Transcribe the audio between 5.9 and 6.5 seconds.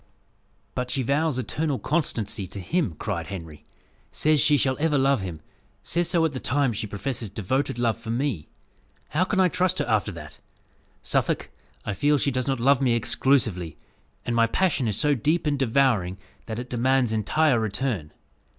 so at the